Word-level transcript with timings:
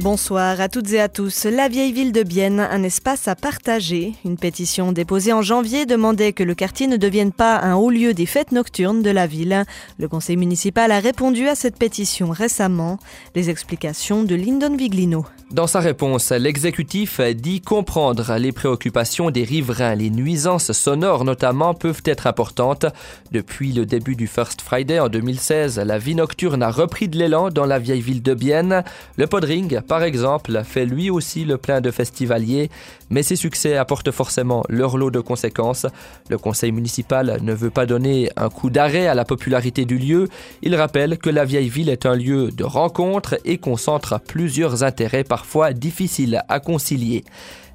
Bonsoir 0.00 0.60
à 0.60 0.68
toutes 0.68 0.92
et 0.92 1.00
à 1.00 1.08
tous. 1.08 1.46
La 1.46 1.68
vieille 1.68 1.92
ville 1.92 2.12
de 2.12 2.22
Bienne, 2.22 2.60
un 2.60 2.82
espace 2.82 3.28
à 3.28 3.34
partager. 3.34 4.12
Une 4.26 4.36
pétition 4.36 4.92
déposée 4.92 5.32
en 5.32 5.40
janvier 5.40 5.86
demandait 5.86 6.34
que 6.34 6.42
le 6.42 6.54
quartier 6.54 6.86
ne 6.86 6.98
devienne 6.98 7.32
pas 7.32 7.58
un 7.62 7.76
haut 7.76 7.88
lieu 7.88 8.12
des 8.12 8.26
fêtes 8.26 8.52
nocturnes 8.52 9.00
de 9.00 9.08
la 9.08 9.26
ville. 9.26 9.64
Le 9.98 10.06
conseil 10.06 10.36
municipal 10.36 10.92
a 10.92 11.00
répondu 11.00 11.48
à 11.48 11.54
cette 11.54 11.78
pétition 11.78 12.28
récemment. 12.28 12.98
Les 13.34 13.48
explications 13.48 14.22
de 14.22 14.34
Lyndon 14.34 14.76
Viglino. 14.76 15.24
Dans 15.52 15.68
sa 15.68 15.78
réponse, 15.78 16.32
l'exécutif 16.32 17.20
dit 17.20 17.60
comprendre 17.60 18.36
les 18.36 18.50
préoccupations 18.50 19.30
des 19.30 19.44
riverains. 19.44 19.94
Les 19.94 20.10
nuisances 20.10 20.72
sonores 20.72 21.24
notamment 21.24 21.72
peuvent 21.72 22.02
être 22.04 22.26
importantes. 22.26 22.84
Depuis 23.30 23.72
le 23.72 23.86
début 23.86 24.16
du 24.16 24.26
First 24.26 24.60
Friday 24.60 24.98
en 24.98 25.08
2016, 25.08 25.78
la 25.78 25.98
vie 25.98 26.16
nocturne 26.16 26.64
a 26.64 26.70
repris 26.70 27.08
de 27.08 27.16
l'élan 27.16 27.50
dans 27.50 27.64
la 27.64 27.78
vieille 27.78 28.00
ville 28.00 28.22
de 28.22 28.34
Bienne. 28.34 28.82
Le 29.16 29.28
Podring, 29.28 29.80
par 29.86 30.02
exemple, 30.02 30.62
fait 30.64 30.86
lui 30.86 31.10
aussi 31.10 31.44
le 31.44 31.56
plein 31.56 31.80
de 31.80 31.90
festivaliers, 31.90 32.70
mais 33.10 33.22
ses 33.22 33.36
succès 33.36 33.76
apportent 33.76 34.10
forcément 34.10 34.62
leur 34.68 34.96
lot 34.96 35.10
de 35.10 35.20
conséquences. 35.20 35.86
Le 36.28 36.38
conseil 36.38 36.72
municipal 36.72 37.38
ne 37.42 37.54
veut 37.54 37.70
pas 37.70 37.86
donner 37.86 38.30
un 38.36 38.48
coup 38.48 38.70
d'arrêt 38.70 39.06
à 39.06 39.14
la 39.14 39.24
popularité 39.24 39.84
du 39.84 39.98
lieu. 39.98 40.28
Il 40.62 40.74
rappelle 40.74 41.18
que 41.18 41.30
la 41.30 41.44
vieille 41.44 41.68
ville 41.68 41.88
est 41.88 42.06
un 42.06 42.14
lieu 42.14 42.50
de 42.50 42.64
rencontre 42.64 43.38
et 43.44 43.58
concentre 43.58 44.20
plusieurs 44.20 44.82
intérêts 44.82 45.24
parfois 45.24 45.72
difficiles 45.72 46.42
à 46.48 46.60
concilier. 46.60 47.24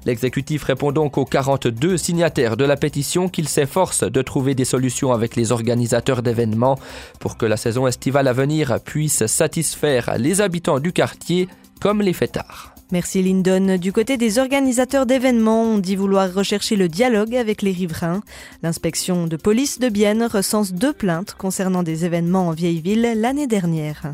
L'exécutif 0.04 0.64
répond 0.64 0.90
donc 0.90 1.16
aux 1.16 1.24
42 1.24 1.96
signataires 1.96 2.56
de 2.56 2.64
la 2.64 2.76
pétition 2.76 3.28
qu'il 3.28 3.48
s'efforce 3.48 4.02
de 4.02 4.22
trouver 4.22 4.54
des 4.54 4.64
solutions 4.64 5.12
avec 5.12 5.36
les 5.36 5.52
organisateurs 5.52 6.22
d'événements 6.22 6.78
pour 7.20 7.36
que 7.36 7.46
la 7.46 7.56
saison 7.56 7.86
estivale 7.86 8.26
à 8.26 8.32
venir 8.32 8.78
puisse 8.84 9.26
satisfaire 9.26 10.16
les 10.18 10.40
habitants 10.40 10.80
du 10.80 10.92
quartier 10.92 11.48
comme 11.82 12.00
les 12.00 12.12
fêtards. 12.12 12.72
Merci 12.92 13.22
Lyndon. 13.22 13.76
Du 13.76 13.92
côté 13.92 14.16
des 14.16 14.38
organisateurs 14.38 15.04
d'événements, 15.04 15.64
on 15.64 15.78
dit 15.78 15.96
vouloir 15.96 16.32
rechercher 16.32 16.76
le 16.76 16.86
dialogue 16.86 17.34
avec 17.34 17.60
les 17.60 17.72
riverains. 17.72 18.20
L'inspection 18.62 19.26
de 19.26 19.36
police 19.36 19.80
de 19.80 19.88
Bienne 19.88 20.22
recense 20.22 20.72
deux 20.72 20.92
plaintes 20.92 21.34
concernant 21.34 21.82
des 21.82 22.04
événements 22.04 22.46
en 22.46 22.52
vieille 22.52 22.80
ville 22.80 23.14
l'année 23.16 23.48
dernière. 23.48 24.12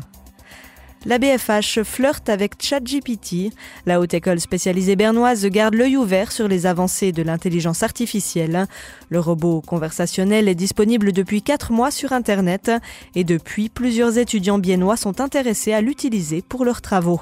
La 1.05 1.17
BFH 1.17 1.83
flirte 1.85 2.27
avec 2.27 2.61
ChatGPT. 2.61 3.53
La 3.85 4.01
haute 4.01 4.13
école 4.13 4.41
spécialisée 4.41 4.97
bernoise 4.97 5.45
garde 5.45 5.75
l'œil 5.75 5.95
ouvert 5.95 6.33
sur 6.33 6.49
les 6.49 6.65
avancées 6.65 7.13
de 7.13 7.23
l'intelligence 7.23 7.83
artificielle. 7.83 8.67
Le 9.07 9.21
robot 9.21 9.61
conversationnel 9.61 10.49
est 10.49 10.55
disponible 10.55 11.13
depuis 11.13 11.41
4 11.41 11.71
mois 11.71 11.89
sur 11.89 12.11
Internet 12.11 12.69
et 13.15 13.23
depuis, 13.23 13.69
plusieurs 13.69 14.17
étudiants 14.17 14.59
biennois 14.59 14.97
sont 14.97 15.21
intéressés 15.21 15.71
à 15.71 15.79
l'utiliser 15.79 16.41
pour 16.41 16.65
leurs 16.65 16.81
travaux. 16.81 17.21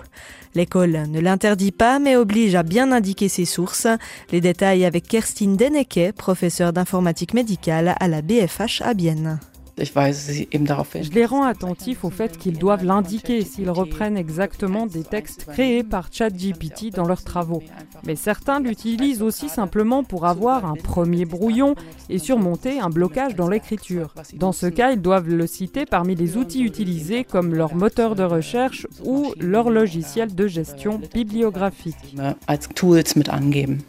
L'école 0.56 1.04
ne 1.08 1.20
l'interdit 1.20 1.72
pas 1.72 2.00
mais 2.00 2.16
oblige 2.16 2.56
à 2.56 2.64
bien 2.64 2.92
indiquer 2.92 3.30
ses 3.30 3.46
sources. 3.46 3.88
Les 4.32 4.42
détails 4.42 4.86
avec 4.86 5.08
Kerstin 5.08 5.54
Deneke, 5.54 6.16
professeure 6.18 6.74
d'informatique 6.74 7.36
médicale 7.36 7.94
à 8.00 8.08
la 8.08 8.24
BFH 8.24 8.82
à 8.82 8.96
Bienne. 8.96 9.40
Je 9.80 11.12
les 11.12 11.26
rends 11.26 11.44
attentifs 11.44 12.04
au 12.04 12.10
fait 12.10 12.38
qu'ils 12.38 12.58
doivent 12.58 12.84
l'indiquer 12.84 13.44
s'ils 13.44 13.70
reprennent 13.70 14.18
exactement 14.18 14.88
des 14.88 15.04
textes 15.04 15.46
créés 15.46 15.84
par 15.84 16.10
ChatGPT 16.12 16.92
dans 16.96 17.06
leurs 17.06 17.24
travaux. 17.24 17.62
Mais 18.04 18.16
certains 18.16 18.60
l'utilisent 18.60 19.22
aussi 19.22 19.50
simplement 19.50 20.04
pour 20.04 20.26
avoir 20.26 20.66
un 20.66 20.74
premier 20.74 21.26
brouillon 21.26 21.76
et 22.10 22.18
surmonter 22.18 22.80
un 22.80 22.90
blocage 22.90 23.36
dans 23.36 23.50
l'écriture. 23.50 24.16
Dans 24.34 24.52
ce 24.52 24.66
cas, 24.66 24.92
ils 24.92 25.02
doivent 25.02 25.30
le 25.30 25.46
citer 25.46 25.86
parmi 25.86 26.16
les 26.16 26.38
outils 26.38 26.64
utilisés 26.64 27.24
comme 27.24 27.54
leur 27.54 27.76
moteur 27.76 28.16
de 28.16 28.24
recherche 28.24 28.88
ou 29.04 29.34
leur 29.40 29.70
logiciel 29.70 30.34
de 30.34 30.48
gestion 30.48 31.00
bibliographique. 31.14 32.16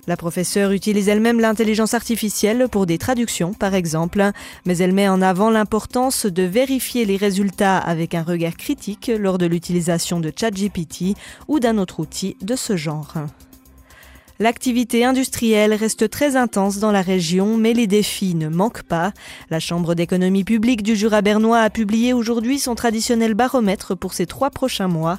La 0.06 0.16
professeure 0.16 0.72
utilise 0.72 1.08
elle-même 1.08 1.40
l'intelligence 1.40 1.94
artificielle 1.94 2.66
pour 2.70 2.84
des 2.84 2.98
traductions, 2.98 3.54
par 3.54 3.74
exemple, 3.74 4.32
mais 4.66 4.76
elle 4.78 4.92
met 4.92 5.08
en 5.08 5.22
avant 5.22 5.48
l'importance 5.50 5.77
de 6.26 6.42
vérifier 6.42 7.04
les 7.04 7.16
résultats 7.16 7.78
avec 7.78 8.14
un 8.14 8.22
regard 8.22 8.56
critique 8.56 9.10
lors 9.16 9.38
de 9.38 9.46
l'utilisation 9.46 10.18
de 10.20 10.32
ChatGPT 10.34 11.16
ou 11.46 11.60
d'un 11.60 11.78
autre 11.78 12.00
outil 12.00 12.36
de 12.42 12.56
ce 12.56 12.76
genre. 12.76 13.14
L'activité 14.40 15.04
industrielle 15.04 15.74
reste 15.74 16.08
très 16.08 16.36
intense 16.36 16.78
dans 16.78 16.92
la 16.92 17.02
région, 17.02 17.56
mais 17.56 17.72
les 17.72 17.88
défis 17.88 18.36
ne 18.36 18.48
manquent 18.48 18.84
pas. 18.84 19.12
La 19.50 19.58
Chambre 19.58 19.96
d'économie 19.96 20.44
publique 20.44 20.84
du 20.84 20.94
Jura 20.94 21.22
bernois 21.22 21.58
a 21.58 21.70
publié 21.70 22.12
aujourd'hui 22.12 22.60
son 22.60 22.76
traditionnel 22.76 23.34
baromètre 23.34 23.96
pour 23.96 24.14
ces 24.14 24.26
trois 24.26 24.50
prochains 24.50 24.86
mois. 24.86 25.18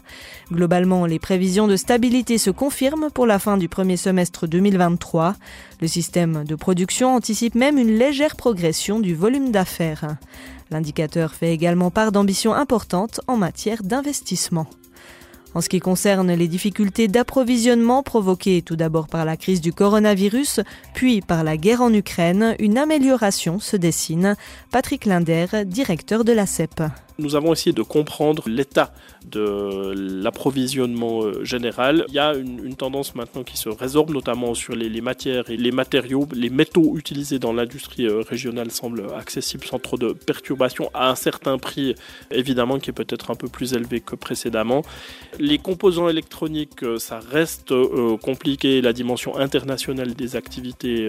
Globalement, 0.53 1.05
les 1.05 1.19
prévisions 1.19 1.67
de 1.67 1.75
stabilité 1.75 2.37
se 2.37 2.49
confirment 2.49 3.09
pour 3.13 3.25
la 3.25 3.39
fin 3.39 3.57
du 3.57 3.67
premier 3.67 3.97
semestre 3.97 4.47
2023. 4.47 5.35
Le 5.81 5.87
système 5.87 6.45
de 6.45 6.55
production 6.55 7.13
anticipe 7.13 7.55
même 7.55 7.77
une 7.77 7.97
légère 7.97 8.37
progression 8.37 9.01
du 9.01 9.15
volume 9.15 9.51
d'affaires. 9.51 10.15
L'indicateur 10.71 11.33
fait 11.33 11.51
également 11.51 11.91
part 11.91 12.13
d'ambitions 12.13 12.53
importantes 12.53 13.19
en 13.27 13.35
matière 13.35 13.83
d'investissement. 13.83 14.67
En 15.55 15.61
ce 15.61 15.69
qui 15.69 15.79
concerne 15.79 16.31
les 16.31 16.47
difficultés 16.47 17.07
d'approvisionnement 17.07 18.03
provoquées 18.03 18.61
tout 18.61 18.75
d'abord 18.75 19.07
par 19.07 19.25
la 19.25 19.35
crise 19.35 19.61
du 19.61 19.73
coronavirus, 19.73 20.59
puis 20.93 21.21
par 21.21 21.43
la 21.43 21.57
guerre 21.57 21.81
en 21.81 21.93
Ukraine, 21.93 22.55
une 22.59 22.77
amélioration 22.77 23.59
se 23.59 23.75
dessine. 23.75 24.35
Patrick 24.71 25.05
Linder, 25.05 25.47
directeur 25.65 26.23
de 26.23 26.33
la 26.33 26.45
CEP. 26.45 26.83
Nous 27.19 27.35
avons 27.35 27.51
essayé 27.51 27.73
de 27.73 27.81
comprendre 27.81 28.43
l'état 28.47 28.93
de 29.25 29.93
l'approvisionnement 30.23 31.23
euh, 31.23 31.43
général. 31.43 32.05
Il 32.07 32.13
y 32.13 32.19
a 32.19 32.33
une, 32.33 32.75
tendance 32.75 33.13
maintenant 33.13 33.43
qui 33.43 33.57
se 33.57 33.67
résorbe, 33.67 34.11
notamment 34.11 34.53
sur 34.53 34.73
les, 34.73 35.01
matières 35.01 35.49
et 35.49 35.57
les 35.57 35.71
matériaux. 35.71 36.27
Les 36.33 36.49
métaux 36.49 36.97
utilisés 36.97 37.39
dans 37.39 37.51
l'industrie 37.51 38.05
euh, 38.05 38.21
régionale 38.21 38.71
semblent 38.71 39.07
accessibles 39.17 39.65
sans 39.65 39.79
trop 39.79 39.97
de 39.97 40.13
perturbations 40.13 40.89
à 40.93 41.09
un 41.09 41.15
certain 41.15 41.57
prix, 41.57 41.95
évidemment, 42.31 42.79
qui 42.79 42.91
est 42.91 42.93
peut-être 42.93 43.31
un 43.31 43.35
peu 43.35 43.49
plus 43.49 43.73
élevé 43.73 43.99
que 43.99 44.15
précédemment. 44.15 44.83
Les 45.39 45.57
composants 45.57 46.07
électroniques, 46.07 46.83
euh, 46.83 46.97
ça 46.97 47.19
reste 47.19 47.73
compliqué. 48.21 48.81
La 48.81 48.93
dimension 48.93 49.35
internationale 49.35 50.13
des 50.13 50.35
activités 50.35 51.07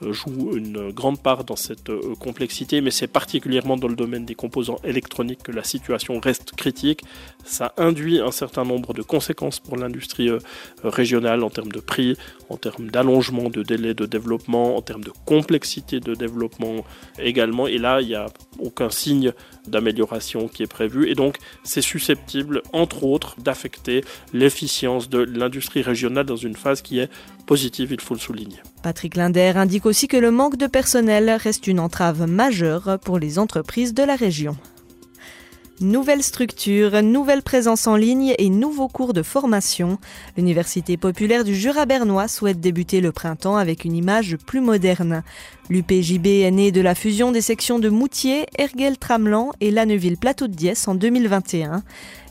joue 0.00 0.56
une 0.56 0.90
grande 0.90 1.20
part 1.20 1.44
dans 1.44 1.56
cette 1.56 1.90
complexité, 2.20 2.80
mais 2.80 2.90
c'est 2.90 3.06
particulièrement 3.06 3.76
dans 3.76 3.88
le 3.88 3.96
domaine 3.96 4.24
des 4.24 4.34
composants 4.34 4.78
électroniques 4.84 5.39
que 5.42 5.52
la 5.52 5.64
situation 5.64 6.18
reste 6.20 6.52
critique. 6.52 7.02
Ça 7.44 7.72
induit 7.76 8.20
un 8.20 8.30
certain 8.30 8.64
nombre 8.64 8.94
de 8.94 9.02
conséquences 9.02 9.60
pour 9.60 9.76
l'industrie 9.76 10.28
euh, 10.28 10.38
régionale 10.84 11.42
en 11.42 11.50
termes 11.50 11.72
de 11.72 11.80
prix, 11.80 12.16
en 12.48 12.56
termes 12.56 12.90
d'allongement 12.90 13.48
de 13.48 13.62
délai 13.62 13.94
de 13.94 14.06
développement, 14.06 14.76
en 14.76 14.82
termes 14.82 15.04
de 15.04 15.12
complexité 15.24 16.00
de 16.00 16.14
développement 16.14 16.84
également. 17.18 17.66
Et 17.66 17.78
là, 17.78 18.00
il 18.00 18.08
n'y 18.08 18.14
a 18.14 18.26
aucun 18.58 18.90
signe 18.90 19.32
d'amélioration 19.66 20.48
qui 20.48 20.62
est 20.62 20.66
prévu. 20.66 21.08
Et 21.10 21.14
donc, 21.14 21.36
c'est 21.64 21.82
susceptible, 21.82 22.62
entre 22.72 23.04
autres, 23.04 23.36
d'affecter 23.40 24.04
l'efficience 24.32 25.08
de 25.08 25.18
l'industrie 25.18 25.82
régionale 25.82 26.26
dans 26.26 26.36
une 26.36 26.56
phase 26.56 26.82
qui 26.82 26.98
est 26.98 27.10
positive, 27.46 27.92
il 27.92 28.00
faut 28.00 28.14
le 28.14 28.20
souligner. 28.20 28.58
Patrick 28.82 29.16
Linder 29.16 29.52
indique 29.56 29.86
aussi 29.86 30.08
que 30.08 30.16
le 30.16 30.30
manque 30.30 30.56
de 30.56 30.66
personnel 30.66 31.30
reste 31.30 31.66
une 31.66 31.80
entrave 31.80 32.26
majeure 32.26 32.98
pour 33.04 33.18
les 33.18 33.38
entreprises 33.38 33.94
de 33.94 34.02
la 34.02 34.16
région. 34.16 34.56
Nouvelle 35.80 36.22
structure, 36.22 37.02
nouvelle 37.02 37.40
présence 37.40 37.86
en 37.86 37.96
ligne 37.96 38.34
et 38.36 38.50
nouveaux 38.50 38.88
cours 38.88 39.14
de 39.14 39.22
formation. 39.22 39.96
L'Université 40.36 40.98
populaire 40.98 41.42
du 41.42 41.54
Jura 41.54 41.86
bernois 41.86 42.28
souhaite 42.28 42.60
débuter 42.60 43.00
le 43.00 43.12
printemps 43.12 43.56
avec 43.56 43.86
une 43.86 43.96
image 43.96 44.36
plus 44.36 44.60
moderne. 44.60 45.22
L'UPJB 45.70 46.26
est 46.26 46.50
née 46.50 46.70
de 46.70 46.82
la 46.82 46.94
fusion 46.94 47.32
des 47.32 47.40
sections 47.40 47.78
de 47.78 47.88
Moutier, 47.88 48.44
Erguel-Tramelan 48.58 49.52
et 49.62 49.70
Lanneville-Plateau 49.70 50.48
de 50.48 50.54
Diès 50.54 50.86
en 50.86 50.94
2021. 50.94 51.82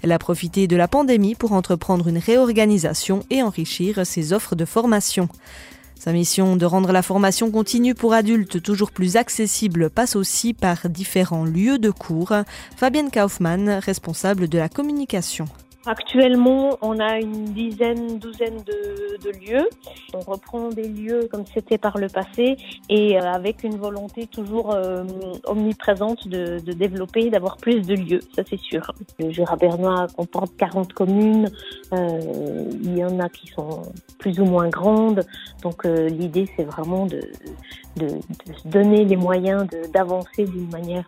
Elle 0.03 0.11
a 0.11 0.19
profité 0.19 0.67
de 0.67 0.75
la 0.75 0.87
pandémie 0.87 1.33
pour 1.33 1.53
entreprendre 1.53 2.07
une 2.07 2.19
réorganisation 2.19 3.23
et 3.31 3.41
enrichir 3.41 4.05
ses 4.05 4.31
offres 4.31 4.53
de 4.53 4.65
formation. 4.65 5.27
Sa 5.99 6.13
mission 6.13 6.55
de 6.55 6.65
rendre 6.65 6.93
la 6.93 7.01
formation 7.01 7.51
continue 7.51 7.93
pour 7.93 8.13
adultes 8.13 8.61
toujours 8.61 8.91
plus 8.91 9.17
accessible 9.17 9.89
passe 9.89 10.15
aussi 10.15 10.53
par 10.53 10.87
différents 10.87 11.43
lieux 11.43 11.77
de 11.77 11.91
cours. 11.91 12.31
Fabienne 12.77 13.11
Kaufmann, 13.11 13.69
responsable 13.69 14.47
de 14.47 14.57
la 14.57 14.69
communication. 14.69 15.45
Actuellement, 15.89 16.77
on 16.83 16.99
a 16.99 17.17
une 17.17 17.45
dizaine, 17.45 18.19
douzaine 18.19 18.61
de, 18.63 19.31
lieux. 19.31 19.67
On 20.13 20.19
reprend 20.19 20.69
des 20.69 20.87
lieux 20.87 21.27
comme 21.31 21.45
c'était 21.51 21.79
par 21.79 21.97
le 21.97 22.07
passé 22.09 22.57
et 22.89 23.17
euh, 23.17 23.23
avec 23.23 23.63
une 23.63 23.75
volonté 23.75 24.27
toujours 24.27 24.71
euh, 24.71 25.03
omniprésente 25.45 26.27
de, 26.27 26.59
de 26.59 26.73
développer, 26.73 27.31
d'avoir 27.31 27.57
plus 27.57 27.81
de 27.87 27.95
lieux, 27.95 28.19
ça 28.35 28.43
c'est 28.47 28.59
sûr. 28.59 28.91
Le 29.17 29.31
Jura 29.31 29.55
bernois 29.55 30.05
comporte 30.15 30.55
40 30.57 30.93
communes, 30.93 31.49
euh, 31.91 32.69
il 32.83 32.95
y 32.95 33.03
en 33.03 33.19
a 33.19 33.27
qui 33.27 33.47
sont 33.47 33.81
plus 34.19 34.39
ou 34.39 34.45
moins 34.45 34.69
grandes, 34.69 35.23
donc 35.63 35.85
l'idée 35.85 36.47
c'est 36.55 36.65
vraiment 36.65 37.07
de, 37.07 37.21
de, 37.95 38.09
se 38.61 38.67
donner 38.67 39.05
les 39.05 39.15
moyens 39.15 39.65
d'avancer 39.91 40.45
d'une 40.45 40.69
manière 40.69 41.07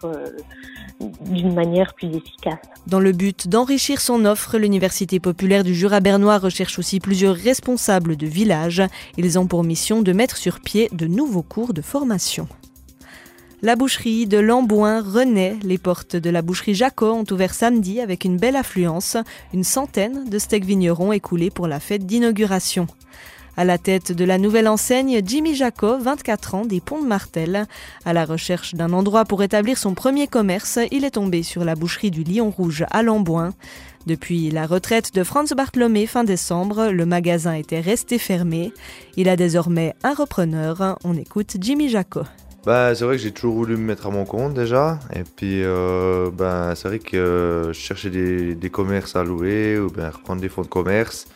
d'une 1.26 1.54
manière 1.54 1.94
plus 1.94 2.10
efficace. 2.10 2.60
Dans 2.88 3.00
le 3.00 3.12
but 3.12 3.48
d'enrichir 3.48 4.02
son 4.02 4.26
offre, 4.26 4.58
l'Université 4.58 5.20
populaire 5.20 5.64
du 5.64 5.76
Jura 5.76 6.00
bernois 6.00 6.40
recherche 6.40 6.80
aussi 6.80 7.00
plusieurs 7.00 7.36
responsables 7.36 8.16
de 8.16 8.28
villages. 8.28 8.82
Ils 9.18 9.38
ont 9.38 9.48
pour 9.48 9.64
mission 9.64 10.02
de 10.02 10.14
mettre 10.14 10.38
sur 10.38 10.60
pied 10.60 10.90
de 10.92 11.08
nouveaux 11.08 11.44
cours 11.44 11.74
de 11.74 11.82
formation. 11.82 12.48
La 13.64 13.76
boucherie 13.76 14.26
de 14.26 14.40
Lambouin 14.40 15.02
renaît. 15.02 15.56
Les 15.62 15.78
portes 15.78 16.16
de 16.16 16.32
la 16.32 16.42
boucherie 16.42 16.74
Jacot 16.74 17.12
ont 17.12 17.26
ouvert 17.30 17.54
samedi 17.54 18.02
avec 18.02 18.26
une 18.26 18.38
belle 18.38 18.56
affluence. 18.56 19.18
Une 19.54 19.64
centaine 19.64 20.28
de 20.28 20.40
steaks 20.40 20.66
vignerons 20.66 21.12
écoulés 21.12 21.52
pour 21.52 21.68
la 21.68 21.80
fête 21.80 22.08
d'inauguration. 22.08 22.88
À 23.62 23.64
la 23.64 23.78
tête 23.78 24.12
de 24.12 24.26
la 24.26 24.40
nouvelle 24.40 24.68
enseigne, 24.68 25.22
Jimmy 25.24 25.54
Jacot, 25.54 26.00
24 26.00 26.56
ans, 26.56 26.66
des 26.66 26.82
Ponts 26.82 27.00
de 27.00 27.08
Martel. 27.08 27.68
À 28.06 28.12
la 28.12 28.26
recherche 28.26 28.74
d'un 28.74 28.92
endroit 28.92 29.24
pour 29.24 29.44
établir 29.44 29.78
son 29.78 29.94
premier 29.94 30.26
commerce, 30.26 30.80
il 30.90 31.06
est 31.06 31.12
tombé 31.12 31.44
sur 31.44 31.64
la 31.64 31.76
boucherie 31.76 32.10
du 32.10 32.24
Lion 32.24 32.50
Rouge 32.50 32.86
à 32.90 33.04
Lambouin. 33.04 33.54
Depuis 34.08 34.50
la 34.50 34.66
retraite 34.66 35.14
de 35.14 35.24
Franz 35.24 35.54
Bartholomé 35.54 36.08
fin 36.08 36.24
décembre, 36.24 36.88
le 36.88 37.06
magasin 37.06 37.54
était 37.54 37.82
resté 37.82 38.18
fermé. 38.18 38.74
Il 39.16 39.30
a 39.30 39.36
désormais 39.36 39.94
un 40.04 40.16
repreneur. 40.16 40.98
On 41.04 41.16
écoute 41.16 41.58
Jimmy 41.60 41.88
Jacot. 41.88 42.26
Bah, 42.66 42.96
c'est 42.96 43.06
vrai 43.06 43.18
que 43.18 43.22
j'ai 43.22 43.32
toujours 43.32 43.54
voulu 43.54 43.78
me 43.78 43.84
mettre 43.84 44.08
à 44.08 44.10
mon 44.10 44.26
compte 44.26 44.56
déjà. 44.56 45.00
Et 45.16 45.22
puis, 45.22 45.62
euh, 45.64 46.32
ben, 46.34 46.74
c'est 46.74 46.88
vrai 46.88 46.98
que 46.98 47.66
je 47.68 47.80
cherchais 47.80 48.10
des, 48.10 48.56
des, 48.56 48.70
commerces 48.72 49.16
à 49.16 49.24
louer 49.24 49.78
ou 49.78 49.92
bien 49.92 50.10
reprendre 50.10 50.42
des 50.42 50.50
fonds 50.50 50.64
de 50.64 50.68
commerce. 50.68 51.28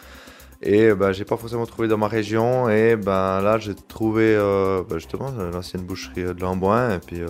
Et 0.65 0.95
ben, 0.95 1.11
j'ai 1.11 1.25
pas 1.25 1.37
forcément 1.37 1.67
trouvé 1.67 1.87
dans 1.87 1.97
ma 1.97 2.07
région. 2.07 2.69
Et 2.69 2.95
ben, 2.95 3.39
là, 3.41 3.59
j'ai 3.59 3.75
trouvé 3.75 4.35
euh, 4.35 4.81
ben, 4.89 4.97
justement 4.97 5.31
l'ancienne 5.53 5.83
boucherie 5.83 6.23
de 6.23 6.41
Lamboin. 6.41 6.95
Et 6.95 6.99
puis, 6.99 7.21
euh, 7.21 7.27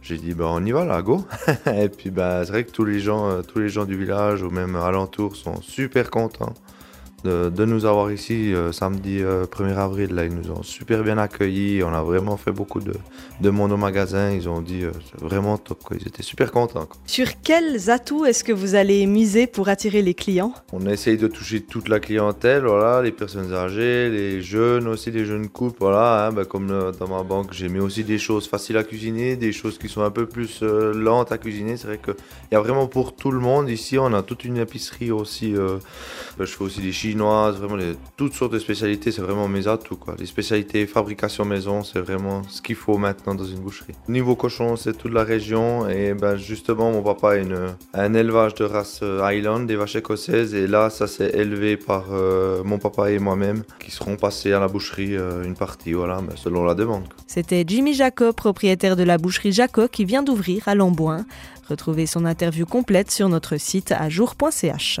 j'ai 0.00 0.16
dit, 0.16 0.32
ben, 0.32 0.46
on 0.46 0.64
y 0.64 0.72
va 0.72 0.86
là, 0.86 1.02
go. 1.02 1.26
et 1.66 1.90
puis, 1.90 2.10
c'est 2.14 2.48
vrai 2.48 2.64
que 2.64 2.70
tous 2.70 2.86
les, 2.86 2.98
gens, 2.98 3.28
euh, 3.28 3.42
tous 3.42 3.58
les 3.58 3.68
gens 3.68 3.84
du 3.84 3.96
village 3.96 4.42
ou 4.42 4.48
même 4.48 4.74
alentour 4.74 5.36
sont 5.36 5.60
super 5.60 6.10
contents 6.10 6.54
de, 7.26 7.64
nous 7.64 7.84
avoir 7.84 8.12
ici 8.12 8.54
euh, 8.54 8.72
samedi 8.72 9.18
1er 9.18 9.24
euh, 9.24 9.76
avril. 9.76 10.14
Là, 10.14 10.24
ils 10.24 10.34
nous 10.34 10.50
ont 10.50 10.62
super 10.62 11.02
bien 11.02 11.18
accueillis. 11.18 11.82
On 11.82 11.92
a 11.92 12.02
vraiment 12.02 12.36
fait 12.36 12.52
beaucoup 12.52 12.80
de, 12.80 12.94
de 13.40 13.50
monde 13.50 13.72
au 13.72 13.76
magasin. 13.76 14.30
Ils 14.30 14.48
ont 14.48 14.60
dit 14.60 14.84
euh, 14.84 14.92
c'est 15.10 15.20
vraiment 15.20 15.58
top. 15.58 15.82
Quoi. 15.82 15.96
Ils 16.00 16.06
étaient 16.06 16.22
super 16.22 16.52
contents. 16.52 16.88
Sur 17.06 17.28
quels 17.42 17.90
atouts 17.90 18.24
est-ce 18.24 18.44
que 18.44 18.52
vous 18.52 18.74
allez 18.74 19.06
miser 19.06 19.46
pour 19.46 19.68
attirer 19.68 20.02
les 20.02 20.14
clients? 20.14 20.54
On 20.72 20.86
essaye 20.86 21.16
de 21.16 21.26
toucher 21.26 21.60
toute 21.60 21.88
la 21.88 22.00
clientèle, 22.00 22.64
voilà, 22.64 23.02
les 23.02 23.12
personnes 23.12 23.52
âgées, 23.52 24.08
les 24.08 24.42
jeunes 24.42 24.88
aussi, 24.88 25.10
les 25.10 25.24
jeunes 25.24 25.48
couples. 25.48 25.78
Voilà, 25.80 26.26
hein, 26.26 26.32
ben, 26.32 26.44
comme 26.44 26.68
dans 26.68 27.08
ma 27.08 27.22
banque, 27.22 27.52
j'ai 27.52 27.68
mis 27.68 27.80
aussi 27.80 28.04
des 28.04 28.18
choses 28.18 28.48
faciles 28.48 28.76
à 28.76 28.84
cuisiner, 28.84 29.36
des 29.36 29.52
choses 29.52 29.78
qui 29.78 29.88
sont 29.88 30.02
un 30.02 30.10
peu 30.10 30.26
plus 30.26 30.62
lentes 30.62 31.32
à 31.32 31.38
cuisiner. 31.38 31.76
C'est 31.76 31.88
vrai 31.88 32.00
qu'il 32.02 32.14
y 32.52 32.54
a 32.54 32.60
vraiment 32.60 32.86
pour 32.86 33.14
tout 33.14 33.30
le 33.30 33.40
monde. 33.40 33.68
Ici, 33.68 33.98
on 33.98 34.12
a 34.12 34.22
toute 34.22 34.44
une 34.44 34.58
épicerie 34.58 35.10
aussi. 35.10 35.54
Je 36.38 36.44
fais 36.44 36.64
aussi 36.64 36.80
des 36.80 36.92
vraiment 37.16 37.76
toutes 38.16 38.34
sortes 38.34 38.52
de 38.52 38.58
spécialités, 38.58 39.12
c'est 39.12 39.22
vraiment 39.22 39.48
mes 39.48 39.68
atouts. 39.68 39.96
Quoi. 39.96 40.14
Les 40.18 40.26
spécialités 40.26 40.86
fabrication 40.86 41.44
maison, 41.44 41.82
c'est 41.82 42.00
vraiment 42.00 42.42
ce 42.48 42.62
qu'il 42.62 42.76
faut 42.76 42.96
maintenant 42.96 43.34
dans 43.34 43.44
une 43.44 43.60
boucherie. 43.60 43.94
Niveau 44.08 44.36
cochon, 44.36 44.76
c'est 44.76 44.96
toute 44.96 45.12
la 45.12 45.24
région 45.24 45.88
et 45.88 46.14
ben, 46.14 46.36
justement, 46.36 46.90
mon 46.90 47.02
papa 47.02 47.32
a 47.32 47.36
une, 47.36 47.74
un 47.94 48.14
élevage 48.14 48.54
de 48.54 48.64
race 48.64 49.00
euh, 49.02 49.22
Highland, 49.22 49.60
des 49.66 49.76
vaches 49.76 49.96
écossaises 49.96 50.54
et 50.54 50.66
là, 50.66 50.90
ça 50.90 51.06
s'est 51.06 51.30
élevé 51.34 51.76
par 51.76 52.06
euh, 52.12 52.62
mon 52.64 52.78
papa 52.78 53.10
et 53.10 53.18
moi-même 53.18 53.62
qui 53.78 53.90
seront 53.90 54.16
passés 54.16 54.52
à 54.52 54.60
la 54.60 54.68
boucherie 54.68 55.16
euh, 55.16 55.44
une 55.44 55.54
partie, 55.54 55.92
voilà, 55.92 56.20
ben, 56.20 56.36
selon 56.36 56.64
la 56.64 56.74
demande. 56.74 57.04
C'était 57.26 57.64
Jimmy 57.66 57.94
Jacob, 57.94 58.34
propriétaire 58.34 58.96
de 58.96 59.02
la 59.02 59.18
boucherie 59.18 59.52
Jacob 59.52 59.88
qui 59.88 60.04
vient 60.04 60.22
d'ouvrir 60.22 60.68
à 60.68 60.74
Lamboin. 60.74 61.24
Retrouvez 61.68 62.06
son 62.06 62.24
interview 62.24 62.64
complète 62.64 63.10
sur 63.10 63.28
notre 63.28 63.56
site 63.56 63.92
à 63.92 64.08
jour.ch. 64.08 65.00